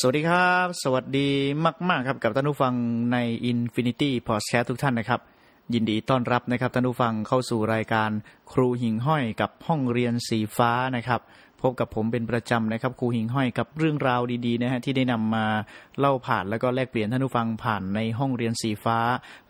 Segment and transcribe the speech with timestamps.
[0.00, 1.28] สวัสดีครับ สวัสดี
[1.88, 2.74] มาก ๆ ครับกับท่านผู้ฟัง
[3.12, 3.16] ใน
[3.50, 5.20] Infinity Podcast ทุกท่านนะครับ
[5.74, 8.10] ยินดีต้อนรับนะครับท่านผู้ฟังเข้าสู่รายการ
[8.52, 11.20] ครูหิ่งห้อยกับห้องเรียนสีฟ้านะครับ
[11.62, 15.46] พบกับผมเป็นประจำนะครับ ครูหิ่งห้อยกับเรื่องราวดีๆนะฮะที่ได้นำมา
[15.98, 18.98] เล่าผ่านแล้วก็แลกเปลี่ยนท่านผู้ฟังผ่านในห้องเรียนสีฟ้า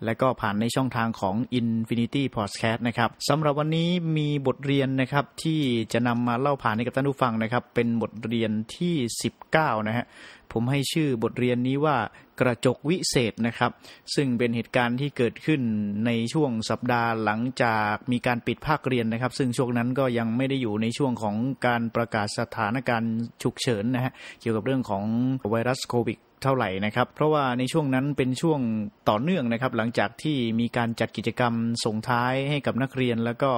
[0.04, 5.60] และก็ผ่านในช่องทางของ Infinity Podcast นะครับสำหรับวันนี้มีบทเรียนนะครับที่
[5.92, 8.94] จะนำมาเล่าผ่านให้กับท่านผู้ฟังนะครับ เป็นบทเรียนที่
[9.42, 10.04] 19 นะฮะ
[10.52, 11.96] ผมให้ชื่อบทเรียนนี้ว่า
[12.40, 13.70] กระจกวิเศษนะครับ
[14.14, 15.60] ซึ่งเป็นเหตุการณ์ที่เกิดขึ้น
[16.06, 25.04] ในช่วงสัปดาห์หลังจากมีการปิดภาคเรียนนะครับ ซึ่งช่วงนั้นก็ยังไม่ได้อยู่ในช่วงของการประกาศสถานการณ์ฉุกเฉินนะฮะเกี่ยวกับเรื่องของ
[25.50, 28.60] ไวรัสโควิด เท่าไหร่นะครับ เพราะว่าในช่วงนั้นเป็นช่วง
[29.08, 31.52] ต่อเนื่องนะครับ หลังจากที่มีการจัดกิจกรรม
[31.84, 33.50] ส่งท้ายให้กับนักเรียน แล้วก็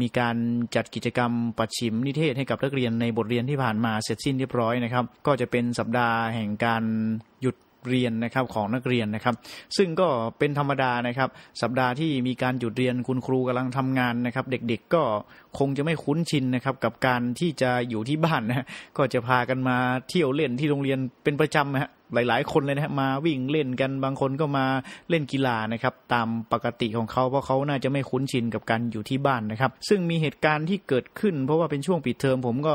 [0.00, 0.36] มีการ
[0.76, 6.82] จัดกิจกรรมปัดชิมนิเทศให้กับนักเรียนในบทเรียนที่ผ่านมาเสร็จสิ้นเรียบร้อยนะครับ ก็จะเป็นสัปดาห์แห่งการ
[7.42, 7.56] หยุด
[7.88, 9.34] เรียนนะครับของนักเรียนนะครับ
[9.76, 11.28] ซึ่งก็เป็นธรรมดานะครับ
[11.62, 15.02] สัปดาห์ที่มีการหยุดเรียนคุณครูกำลังทำงานนะครับ เด็กๆก็
[15.58, 19.76] คงจะไม่คุ้นชินนะครับ กับการที่จะอยู่ที่บ้านนะฮะก็จะพากันมา
[20.08, 24.66] เที่ยวเล่นที่โรงเรียนเป็นประจำนะฮะ หลาย ๆ คนเลยนะฮะมาวิ่งเล่นกันบางคนก็มา
[25.10, 32.74] เล่นกีฬานะครับ ตามปกติของเขาเพราะเขาน่าจะไม่คุ้นชินกับการอยู่ที่บ้านนะครับ ซึ่งมีเหตุการณ์ที่เกิดขึ้น เพราะว่าเป็นช่วงปิดเทอมผมก็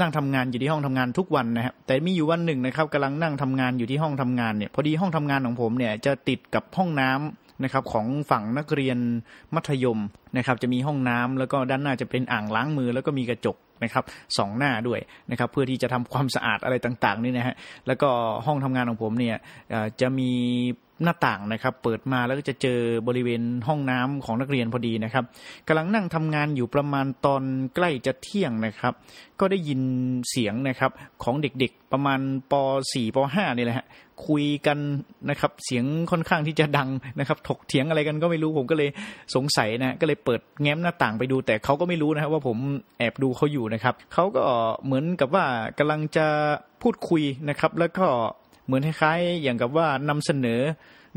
[0.00, 8.98] นั่งทำงานอยู่ที่ห้องทำงานทุกวันนะครับแต่มีอยู่วันหนึ่งนะครับกำลังนั่งทำงานอยู่ที่ห้องทำงานเนี่ยพอดีห้องทำงานของผมเนี่ยจะติดกับห้องน้ำนะครับของฝั่งนักเรียน
[9.54, 9.98] มัธยม
[10.36, 14.04] นะครับจะมีห้องน้ำแล้วก็ด้านหน้าจะเป็นอ่างล้างมือแล้วก็มีกระจก นะครับ
[14.38, 15.00] สองหน้าด้วย
[15.30, 17.54] นะครับเพื่อที่จะทำความสะอาดอะไรต่างๆนี่นะฮะ
[17.86, 18.08] แล้วก็
[18.46, 19.36] ห้องทำงานของผมเนี่ย
[20.00, 20.30] จะมี
[21.04, 25.24] หน้าต่างนะครับ เปิดมาแล้วก็จะเจอบริเวณห้องน้ำของนักเรียนพอดีนะครับ
[25.68, 27.42] กำลังนั่งทำงานอยู่ประมาณตอน
[27.74, 28.92] ใกล้จะเที่ยงนะครับ
[29.40, 29.80] ก็ได้ยิน
[30.30, 30.90] เสียงนะครับ
[31.22, 32.20] ของเด็กๆประมาณ
[32.50, 32.52] ป
[32.92, 33.86] .4 ป .5 นี่แหละฮะ
[34.26, 34.78] คุยกัน
[35.30, 36.88] นะครับเสียงค่อนข้างที่จะดัง
[37.18, 38.88] นะครับ ถกเถียงอะไรกันก็ไม่รู้ผมก็เลย
[39.34, 42.58] สงสัยนะก็เลยเปิดแง้มหน้าต่างไปดู แต่เขาก็ไม่รู้นะครับว่าผม
[42.98, 44.44] แอบดูเขาอยู่นะครับเขาก็
[44.84, 45.44] เหมือนกับว่า
[45.78, 46.26] กำลังจะ
[46.82, 48.06] พูดคุยนะครับ แล้วก็
[48.66, 50.62] เหมือนคล้ายๆอย่างกับว่านำเสนอ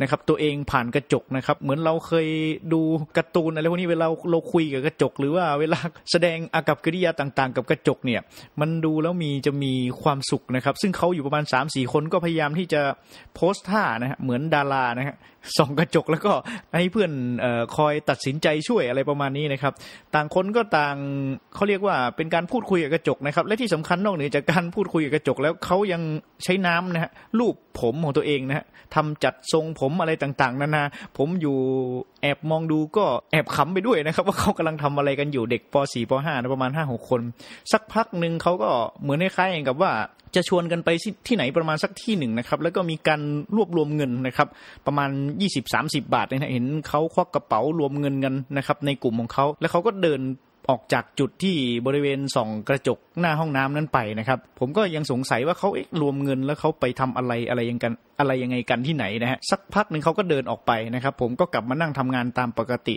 [0.02, 2.28] นะครับตัวเองผ่านกระจกนะครับ เหมือนเราเคย
[2.74, 2.81] ดู
[3.18, 5.80] การ์ตูนอะไรพวกนี้เวลาเราคุยกับกระจก หรือว่าเวลา
[6.12, 8.22] แสดงอากับกิริยาต่างๆ กับกระจกเนี่ย
[8.62, 12.81] มันดูแล้วมีจะมีความสุขนะครับ ซึ่งเขาอยู่ประมาณ3 4คนก็พยายามที่จะ
[13.35, 15.16] โพสท่านะฮะเหมือนดารานะฮะ
[15.58, 16.34] ส่องกระจกแล้วก็
[16.76, 17.12] ให้เพื่อน
[17.44, 19.74] ออคอยตัดสินใจช่วยอะไรประมาณนี้นะครับ
[20.16, 20.96] ต่างคนก็ต่าง
[21.56, 26.02] เขาเรียกว่าเป็นการพูดคุยกับกระจกนะครับ และที่สำคัญนอกเหนือจากการพูดคุยกับกระจกแล้วเขายัง
[26.44, 28.66] ใช้น้ำนะฮะลูบผมของตัวเองนะฮะ
[28.96, 30.84] ทำจัดทรงผมอะไรต่างๆนานา
[31.18, 31.58] ผมอยู่
[32.22, 37.22] แอบมองดูก็แอบขำไปด้วยนะครับ ว่าเขากำลังทำอะไรกันอยู่เด็กป .4 ป .5 นะประมาณ5 6คน
[37.72, 38.70] สักพักหนึ่งเขาก็
[39.02, 39.92] เหมือนคล้ายๆกับว่า
[40.36, 40.90] จะชวนกันไป
[41.28, 43.22] ที่ไหนประมาณสักที่หนึ่งนะครับ แล้วก็มีการ
[43.56, 44.48] รวบรวมเงินนะครับ
[44.86, 45.10] ประมาณ
[45.58, 50.22] 20-30 บาทนะเห็นเขาควักกระเป๋ารวมเงินกันนะครับ ในกลุ่มของเขาแล้วเขาก็เดิน
[50.70, 51.56] ออกจากจุดที่
[51.86, 62.96] บริเวณส่องกระจกหน้าห้องน้ำนั้นไปนะครับ ผมก็ยังสงสัยว่าเขาเอ๊ะรวมเงินแล้วเขาไปทำอะไรอะไรยังกันอะไรยังไงกันที่ไหนนะฮะสักพักหนึ่งเขาก็เดินออกไปนะครับ ผมก็กลับมานั่งทำงานตามปกติ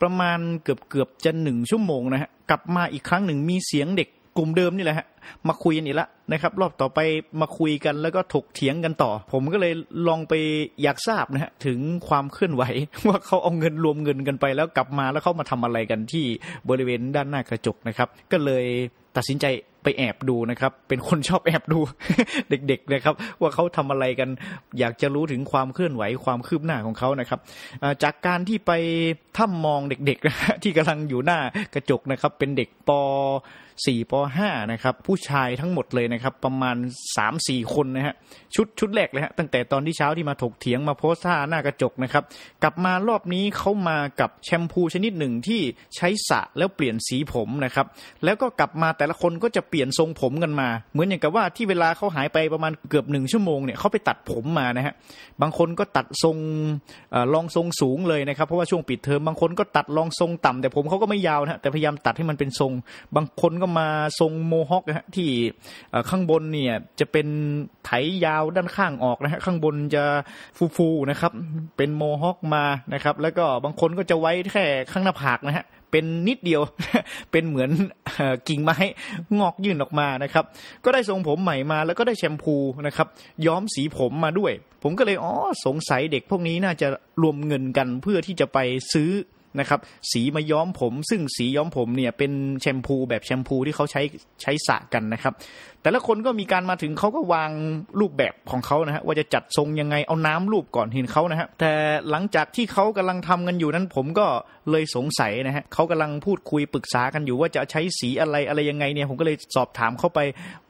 [0.00, 5.06] ประมาณเกือบเกือบจะหนึ่งชั่วโมงนะฮะกลับมาอีกครั้งหนึ่งมีเสียงเด็ก กลุ่มเดิมนี่แหละฮะ
[5.48, 6.98] มาคุยกันอีกล้วนะครับ รอบต่อไป
[7.40, 9.72] มาคุยกันแล้วก็ถกเถียงกันต่อ ผมก็เลย
[10.08, 10.34] ลองไป
[10.82, 11.78] อยากทราบนะฮะถึง
[12.08, 12.62] ความเคลื่อนไหว
[13.08, 16.24] ว่าเขาเอาเงินรวมเงินกันไป แล้วกลับมาแล้วเขามาทำอะไรกันที่
[16.68, 18.64] บริเวณด้านหน้ากระจกนะครับ ก็เลย
[19.16, 19.46] ตัดสินใจ
[19.84, 21.78] ไปแอบดูนะครับ เป็นคนชอบแอบดู
[22.50, 24.28] เด็กๆนะครับ ว่าเขาทำอะไรกัน
[24.78, 27.40] อยากจะรู้ถึงความเคลื่อนไหวความคืบหน้าของเขานะครับ
[28.02, 28.72] จากการที่ไป
[29.36, 31.38] ถ้ามองเด็กๆที่กำลังอยู่หน้า
[31.74, 32.90] กระจกนะครับ เป็นเด็กป
[33.86, 36.76] 4ป .5 นะครับผู้ชายทั้งหมดเลยนะครับประมาณ
[37.24, 38.14] 3-4 คนนะฮะ
[38.54, 42.24] ชุดชุดแรกเลยฮะตั้งแต่ตอนที่เช้าที่มาถกเถียงมาโพสท่าหน้ากระจกนะครับ
[42.62, 45.60] กลับมารอบนี้เขามากับแชมพูชนิดหนึ่งที่
[45.96, 47.86] ใช้สระแล้วเปลี่ยนสีผมนะครับ
[48.24, 54.94] แล้วก็กลับมาแต่ละคนก็จะเปลี่ยนทรงผมกันมา เหมือนอย่างกับว่าที่เวลาเขาหายไปประมาณเกือบหนึ่งชั่วโมงเนี่ยเขาไปตัดผมมานะฮะ
[55.42, 56.36] บางคนก็ตัดทรง
[57.34, 62.72] ลองทรงสูงเลยนะครับเพราะว่าช่วงปิดเทอมบางคนก็ตัดลองทรงต่ำแต่ผมเขาก็ไม่ยาวนะฮะแต่พยายามตัดให้มันเป็นทรง
[63.16, 63.88] บางคนก็มา
[64.20, 65.30] ทรงโมฮอคนะฮะที่
[66.10, 67.26] ข้างบนเนี่ยจะเป็น
[67.84, 67.90] ไถ
[68.24, 70.04] ยาวด้านข้างออกนะฮะข้างบนจะ
[70.76, 71.32] ฟูๆนะครับ
[71.76, 76.62] เป็นโมฮอคมานะครับ แล้วก็บางคนก็จะไว้แค่ข้างหน้าผากนะฮะเป็นนิดเดียว
[77.30, 77.70] เป็นเหมือน
[78.48, 78.76] กิ่งไม้
[79.38, 80.44] งอกยื่นออกมานะครับ
[80.84, 82.56] ก็ได้ทรงผมใหม่มาแล้วก็ได้แชมพู
[82.86, 83.06] นะครับ
[83.46, 85.32] ย้อมสีผมมาด้วย ผมก็เลยอ๋อ
[85.66, 86.88] สงสัยเด็กพวกนี้น่าจะ
[87.22, 88.58] รวมเงินกันเพื่อที่จะไป
[88.92, 89.10] ซื้อ
[89.60, 89.80] นะครับ
[90.12, 94.02] สีมาย้อมผม ซึ่งสีย้อมผมเนี่ยเป็นแชมพูแบบแชมพูที่เขาใช้
[94.42, 95.34] ใช้สระกันนะครับ
[95.82, 97.50] แต่ละคนก็มีการมาถึงเขาก็วาง
[98.00, 101.72] รูปแบบของเขานะฮะว่าจะจัดทรงยังไงเอาน้ำรูปก่อนเห็นเขานะฮะแต่
[102.10, 104.26] หลังจากที่เขากำลังทำกันอยู่นั้นผมก็
[104.72, 110.18] เลยสงสัยนะฮะเขากำลังพูดคุยปรึกษากันอยู่ว่าจะใช้สีอะไรอะไรยังไงเนี่ย ผมก็เลยสอบถามเข้าไป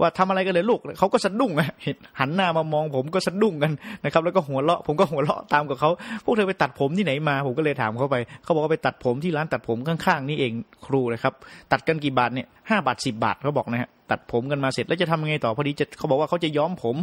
[0.00, 1.53] ว่าทำอะไรกันเลยลูกเขาก็สะดุ้ง
[1.83, 3.73] เห็นหันหน้ามามองผมก็สะดุ้งกัน
[4.05, 5.91] นะครับ แล้วก็หัวเราะผมก็หัวเราะตามกับเขา
[6.25, 10.53] พวกเธอไปตัดผมที่ไหนมา ผมก็เลยถามเขาไป เขาบอกว่าไปตัดผมที่ร้านตัดผมข้างๆนี่เอง
[10.87, 11.35] ครูนะครับ
[11.73, 16.97] ตัดกันกี่บาทเนี่ย ห้าบาทสิบาทเขาบอกนะฮะตัดผมกันมาเสร็จแล้วจะทำยังไงต่อพอดีจะเขาบอกว่าเขาจะย้อมผม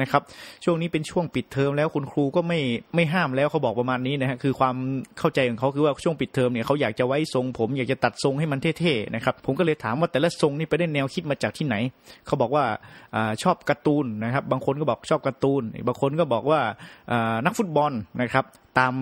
[0.00, 0.22] นะครับ
[0.64, 2.58] ช่วงนี้เป็นช่วงปิดเทอมแล้วคุณครูก็ไม่
[2.94, 4.76] ไม่ห้ามแล้วเขาบอกประมาณนี้นะฮะคือความ
[5.18, 11.76] เข้าใจของเขาคือว่าช่วงปิดเทอมเนี่ยเขาอยากจะไว้ทรงผม อยากจะตัดทรงให้มันเท่ๆนะครับผมก็เลยถามว่าแต่ละทรงนี่ไปได้แนวคิดมาจากที่ไหน
[12.26, 12.64] เขาบอกว่า
[13.14, 16.60] อชอบการ์ตูนนะครับ บางคนก็บอกชอบการ์ตูนบางคนก็บอกว่า
[17.46, 18.44] นักฟุตบอลนะครับ
[18.78, 18.94] ตาม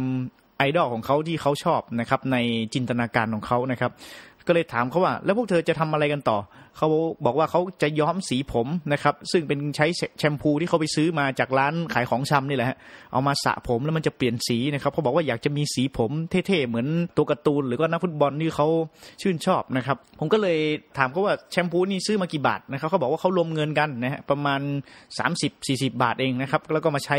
[0.59, 2.37] ไอดอลของเขาที่เขาชอบนะครับใน
[2.75, 3.93] จินตนาการของเขานะครับ
[4.47, 6.39] ก็เลยถามเขาว่า แล้วพวกเธอจะทำอะไรกันต่อ
[6.79, 6.89] เขา
[7.25, 9.87] บอกว่าเขาจะย้อมสีผมนะครับ ซึ่งเป็นใช้
[10.19, 12.79] แชมพูที่เขาไปซื้อมาจากร้านขายของชำนี่แหละฮะ
[13.13, 18.67] เอามาสระผมแล้วมันจะเปลี่ยนสีนะครับเขาบอกว่าอยากจะมีสีผมเท่ๆเหมือนตัวการ์ตูน หรือก็นักฟุตบอลที่เขา
[19.23, 20.59] ชื่นชอบนะครับ ผมก็เลย
[20.99, 24.61] ถามเขาว่าแชมพูนี่ซื้อมากี่บาทนะครับเขาบอกว่าเขารวมเงินกันนะฮะประมาณ
[25.31, 27.19] 30-40 บาทเองนะครับแล้วก็มาใช้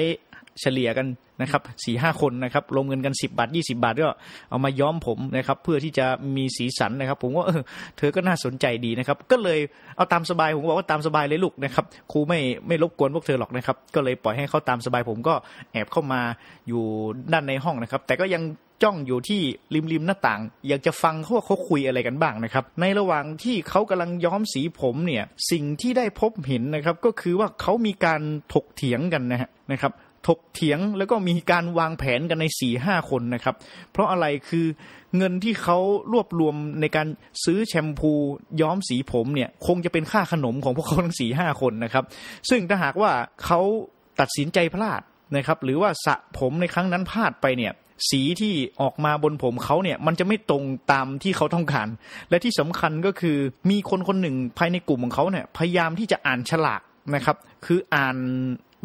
[0.62, 1.08] เฉลี่ยกัน
[1.42, 4.10] นะครับสี่ห้าคนนะครับลงเงินกันสิบาทยี่สิบาทก็
[4.50, 6.06] เอามาย้อมผมนะครับ เพื่อที่จะ
[6.36, 7.62] มีสีสันนะครับ ผมว่าเออ
[7.98, 9.60] เธอก็น่าสนใจดีนะครับ ก็เลย
[9.96, 15.34] เอาตามสบายผมบอกว่าตามสบายเลยลูกนะครับครูไม่ไม่รบกวนพวกเธอหรอกนะครับ ก็เลยปล่อยให้เขาตามสบายผมก็
[15.72, 16.22] แอบเข้ามา
[16.68, 16.84] อยู่
[17.34, 18.44] ด้านในห้องนะครับ แต่ก็ยัง
[18.84, 19.42] จ้องอยู่ที่
[19.74, 28.22] ริมริมหน้าต่าง อยากจะฟังเขาว่าเขาคุยอะไรกันบ้างนะครับ ในระหว่างที่เขากำลังย้อมสีผมเนี่ย สิ่งที่ได้พบเห็นนะครับ ก็คือว่าเขามีการ
[28.54, 29.92] ถกเถียงกันนะฮะนะครับ
[30.28, 33.56] ถกเถียงแล้วก็มีการวางแผนกันในสี่ห้าคนนะครับ
[33.92, 34.66] เพราะอะไรคือ
[35.18, 35.78] เงินที่เขา
[36.12, 37.08] รวบรวมในการ
[37.44, 38.12] ซื้อแชมพู
[38.62, 42.04] ย้อมสีผมเนี่ย คงจะเป็นค่าขนมของพวกเขาทั้งสี่ห้าคนนะครับ
[42.50, 43.12] ซึ่งถ้าหากว่า
[43.46, 43.60] เขา
[44.20, 45.02] ตัดสินใจพลาด
[45.36, 47.74] นะครับ หรือว่าสระผมในครั้งนั้นพลาดไปเนี่ย
[48.10, 51.88] สีที่ออกมาบนผมเขาเนี่ยมันจะไม่ตรงตามที่เขาต้องการ
[52.30, 53.38] และที่สำคัญก็คือ
[53.70, 56.82] มีคนคนหนึ่งภายในกลุ่มของเขาเนี่ยพยายามที่จะอ่านฉลาก
[57.16, 58.18] นะครับ คืออ่าน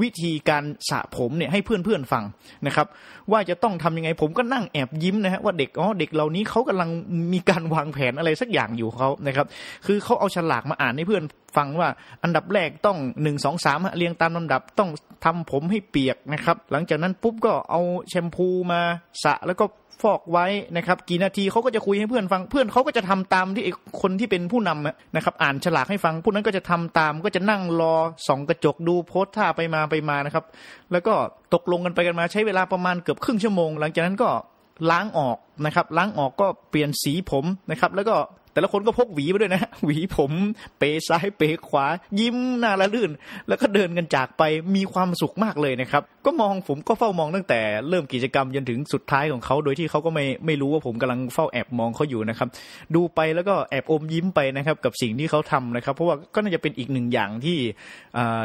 [0.02, 2.24] วิธีการสระผมเนี่ยให้เพื่อนๆฟัง
[2.66, 2.86] นะครับ
[3.32, 6.90] ว่าจะต้องทำยังไงผมก็นั่งแอบยิ้มนะฮะว่าเด็กอ๋อเด็กเหล่านี้เขากำลัง
[7.32, 9.46] มีการวางแผนอะไรสักอย่างอยู่เขานะครับ
[9.86, 11.24] คือเขาเอาฉลากมาอ่านให้เพื่อน
[11.56, 11.88] ฟังว่า
[12.22, 14.90] อันดับแรกต้องหนึ่งสองสามเรียงตามลำดับต้อง
[15.24, 18.80] ทำผมให้เปียกนะครับ หลังจากนั้นปุ๊บก็เอาแชมพูมา
[19.24, 19.64] สระแล้วก็
[20.02, 20.46] ฟอกไว้
[20.76, 23.64] นะครับกี่นาทีเขาก็จะคุยให้เพื่อนฟังเพื่อนเขาก็จะทำตามที่
[24.02, 27.94] คนที่เป็นผู้นำนะครับอ่านฉลากให้ฟังผู้นั้นก็จะทำตามก็จะนั่งรอ
[28.26, 30.44] ส่องกระจกดูโพสท่าไปมาไปมานะครับ
[30.92, 31.14] แล้วก็
[31.54, 34.28] ตกลงกันไปกันมาใช้เวลาประมาณเกือบครึ่งชั่วโมง หลังจากนั้นก็
[34.90, 38.16] ล้างออกนะครับล้างออกก็เปลี่ยนสีผมนะครับแล้วก็
[38.52, 40.32] แต่ละคนก็พกหวีมาด้วยนะ หวีผม
[40.78, 41.86] เปซ้ายเปขวา
[42.20, 43.10] ยิ้มหน้าละลื่น
[43.48, 44.42] แล้วก็เดินกันจากไป
[44.76, 52.48] มีความสุขมากเลยนะครับ ก็มองผมก็เฝ้ามองตั้งแต่เริ่มกิจกรรมจนถึงสุดท้ายของเขาโดยที่เขาก็ไม่ไม่รู้ว่าผมกำลังเฝ้าแอบมองเขาอยู่นะครับ
[52.94, 57.56] ดูไปแล้วก็แอบอมยิ้มไปนะครับกับสิ่งที่เขาทำนะครับ เพราะว่าก็น่าจะเป็นอีกหนึ่งอย่างที่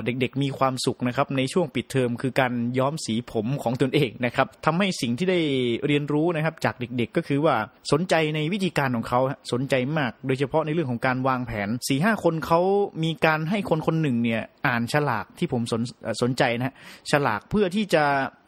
[0.05, 5.39] เด็กๆมีความสุขนะครับ ในช่วงปิดเทอมคือการย้อมสีผมของตนเองนะครับทำให้สิ่งที่ได้
[5.87, 7.55] เรียนรู้นะครับ จากเด็กๆก็คือว่า
[7.91, 9.19] สนใจในวิธีการของเขา
[9.51, 12.61] สนใจมาก โดยเฉพาะในเรื่องของการวางแผนสี่ห้าคนเขา
[13.03, 15.81] มีการให้คนคนหนึ่งเนี่ยอ่านฉลากที่ผมสน
[16.21, 16.75] สนใจนะฮะ
[17.11, 18.03] ฉลากเพื่อที่จะ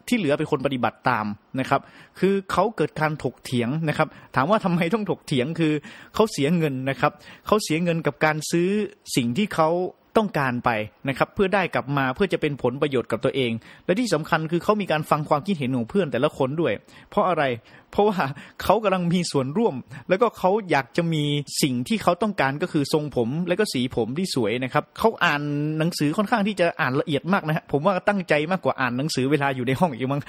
[0.07, 1.25] ที่เหลือเป็นคนปฏิบัติตาม
[1.59, 1.81] นะครับ
[2.19, 5.73] คือเขาเกิดการถกเถียงนะครับ ถามว่าทำไมต้องถกเถียงคือ
[6.13, 7.11] เขาเสียเงินนะครับ
[7.47, 8.69] เขาเสียเงินกับการซื้อ
[9.15, 9.69] สิ่งที่เขา
[10.17, 10.69] ต้องการไป
[11.09, 13.51] นะครับ เพื่อได้กลับมาเพื่อจะเป็นผลประโยชน์กับตัวเอง
[13.85, 16.73] และที่สำคัญคือเขามีการฟังความคิดเห็นของเพื่อนแต่ละคนด้วย
[17.09, 17.43] เพราะอะไร
[17.91, 18.17] เพราะว่า
[18.63, 19.75] เขากำลังมีส่วนร่วม
[20.09, 21.23] แล้วก็เขาอยากจะมี
[21.61, 25.41] สิ่งที่เขาต้องการก็คือทรงผม และก็สีผมที่สวยนะครับเขาอ่าน
[25.79, 30.21] หนังสือค่อนข้างที่จะอ่านละเอียดมากนะฮะผมว่าตั้งใจมากกว่าอ่านหนังสือเวลาอยู่ในห้องอีกมั้ง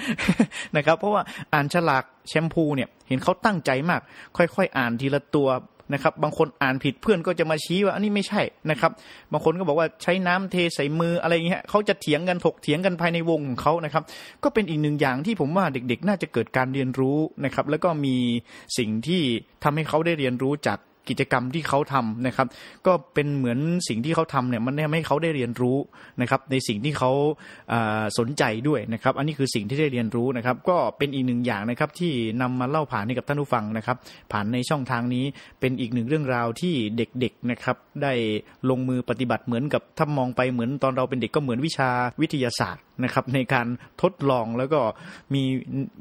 [0.76, 1.22] นะครับ เพราะว่า
[1.54, 4.00] อ่านฉลากแชมพูเนี่ยเห็นเขาตั้งใจมาก
[4.36, 5.48] ค่อยๆ อ่านทีละตัว
[5.92, 8.90] นะครับ บางคนอ่านผิดเพื่อนก็จะมาชี้ว่าอันนี้ไม่ใช่นะครับ
[9.32, 14.04] บางคนก็บอกว่าใช้น้ำเทใส่มืออะไรเงี้ยเขาจะเถียงกันถกเถียงกันภายในวงของเขานะครับ
[14.44, 18.16] ก็เป็นอีกหนึ่งอย่างที่ผมว่าเด็กๆ น่าจะเกิดการเรียนรู้นะครับ แล้วก็มี
[18.78, 19.22] สิ่งที่
[19.64, 22.46] ทำให้เขาได้เรียนรู้จาก กิจกรรมที่เขาทำนะครับ
[22.86, 23.58] ก็เป็นเหมือน
[23.88, 25.76] สิ่งที่เขาทำเนี่ยมันทำให้เขาได้เรียนรู้
[26.20, 27.10] นะครับ ในสิ่งที่เขา
[28.18, 33.96] สนใจด้วยนะครับ อันนี้คือสิ่งที่ได้เรียนรู้นะครับ ก็เป็นอีกหนึ่งอย่างนะครับที่นำมาเล่าผ่านให้กับท่านผู้ฟังนะครับ
[34.32, 35.24] ผ่านในช่องทางนี้
[35.60, 38.12] เป็นอีกหนึ่งเรื่องราวที่เด็กๆนะครับได้
[38.70, 41.90] ลงมือปฏิบัติเหมือนกับถ้ามองไปเหมือนตอนเราเป็นเด็กก็เหมือนวิชา
[42.22, 43.66] วิทยาศาสตร์นะครับในการ
[44.02, 44.80] ทดลองแล้วก็
[45.34, 45.42] มี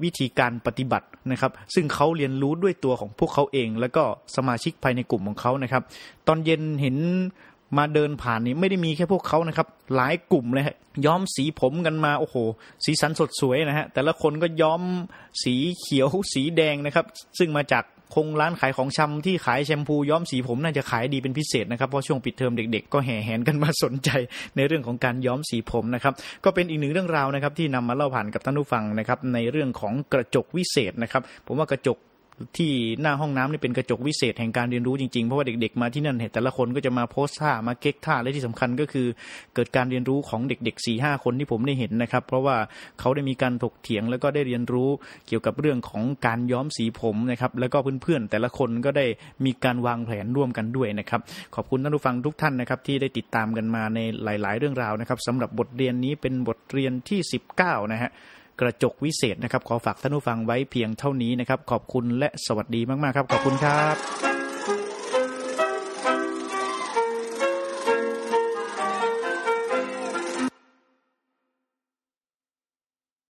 [0.04, 4.04] วิธีการปฏิบัตินะครับ ซึ่งเขาเรียนรู้ด้วยตัวของพวกเขาเอง แล้วก็
[4.36, 5.82] สมาชิกภายในกลุ่มของเขานะครับ
[6.28, 6.98] ตอนเย็นเห็น
[7.78, 12.36] มาเดินผ่านนี่ไม่ได้มีแค่พวกเขานะครับ หลายกลุ่มเลยฮะย้อมสีผมกันมาโอ้โห
[12.86, 14.82] สีสันสดสวยนะฮะแต่ละคนก็ย้อม
[15.44, 17.06] สีเขียวสีแดงนะครับ
[17.40, 17.84] ซึ่งมาจาก
[18.16, 24.10] คงร้านขายของชำที่ขายแชมพูย้อมสีผมน่าจะขายดีเป็นพิเศษนะครับเพราะช่วงปิดเทอมเด็ก ๆ ก็แห่แหนกันมาสนใจ
[24.56, 26.14] ในเรื่องของการย้อมสีผมนะครับ
[26.46, 31.98] ก็เป็นอีกหนึ่งเรื่องราวนะครับที่นำมาเล่าผ่านกับท่านผู้ฟังนะครับในเรื่องของกระจกวิเศษนะครับ ผมว่ากระจก
[32.58, 32.72] ที่
[33.02, 39.08] หน้าห้องน้ำนี่เป็นกระจกวิเศษแห่งการเรียนรู้จริงๆ เพราะว่าเด็กๆมาที่นั่นเห็นแต่ละคนก็จะมาโพสท่ามาเก๊กท่าและที่สำคัญก็คือ
[39.56, 42.58] เกิดการเรียนรู้ของเด็กๆ4ี่ห้าคนที่ผมได้เห็นนะครับ เพราะว่า
[43.00, 44.90] เขาได้มีการถกเถียงแล้วก็ได้เรียนรู้
[45.28, 49.06] เกี่ยวกับเรื่องของการย้อมสีผมนะครับแล้วก็เพื่อนๆแต่ละคนก็ได้
[49.46, 51.22] มีการวางแผนร่วมกันด้วยนะครับ
[51.56, 57.20] ขอบคุณท่านผู้ฟังทุกท่านนะครับที่ได้ติดตามกันมาในหลาย ๆ เรื่องราวนะครับสำหรับบทเรียนนี้เป็นบทเรียนที่
[57.58, 58.12] 19 นะฮะ
[58.62, 64.33] กระจกวิเศษนะครับ ขอฝากท่านผู้ฟังไว้เพียงเท่านี้นะครับ ขอบคุณและสวัสดีมาก ๆ ครับ ขอบคุณครับ